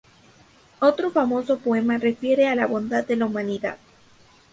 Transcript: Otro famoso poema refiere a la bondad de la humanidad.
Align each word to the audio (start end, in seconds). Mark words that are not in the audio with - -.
Otro 0.79 1.11
famoso 1.11 1.59
poema 1.59 1.95
refiere 1.99 2.47
a 2.47 2.55
la 2.55 2.65
bondad 2.65 3.05
de 3.05 3.17
la 3.17 3.27
humanidad. 3.27 3.77